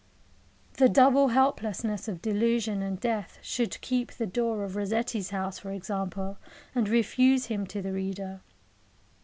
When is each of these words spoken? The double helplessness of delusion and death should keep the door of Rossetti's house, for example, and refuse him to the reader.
The 0.77 0.89
double 0.89 1.27
helplessness 1.27 2.07
of 2.07 2.23
delusion 2.23 2.81
and 2.81 2.99
death 2.99 3.37
should 3.43 3.79
keep 3.81 4.11
the 4.11 4.25
door 4.25 4.63
of 4.63 4.75
Rossetti's 4.75 5.29
house, 5.29 5.59
for 5.59 5.69
example, 5.69 6.39
and 6.73 6.89
refuse 6.89 7.45
him 7.45 7.67
to 7.67 7.83
the 7.83 7.93
reader. 7.93 8.41